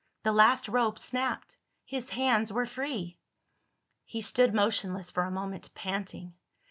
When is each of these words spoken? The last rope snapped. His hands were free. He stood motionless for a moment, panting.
The 0.23 0.31
last 0.31 0.67
rope 0.67 0.97
snapped. 0.97 1.57
His 1.85 2.09
hands 2.09 2.51
were 2.51 2.65
free. 2.65 3.19
He 4.03 4.21
stood 4.21 4.51
motionless 4.51 5.11
for 5.11 5.25
a 5.25 5.29
moment, 5.29 5.71
panting. 5.75 6.33